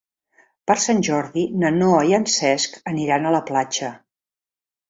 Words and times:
Per 0.71 0.75
Sant 0.85 1.03
Jordi 1.07 1.43
na 1.65 1.71
Noa 1.77 2.01
i 2.13 2.17
en 2.21 2.27
Cesc 2.39 2.81
aniran 2.95 3.29
a 3.29 3.35
la 3.37 3.43
platja. 3.51 3.93